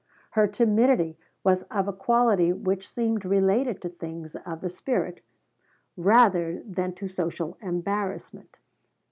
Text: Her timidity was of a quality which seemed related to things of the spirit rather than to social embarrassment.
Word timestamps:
Her 0.31 0.47
timidity 0.47 1.15
was 1.43 1.61
of 1.69 1.87
a 1.87 1.93
quality 1.93 2.51
which 2.51 2.89
seemed 2.89 3.23
related 3.23 3.83
to 3.83 3.89
things 3.89 4.35
of 4.35 4.61
the 4.61 4.67
spirit 4.71 5.21
rather 5.95 6.59
than 6.65 6.93
to 6.95 7.07
social 7.07 7.55
embarrassment. 7.61 8.57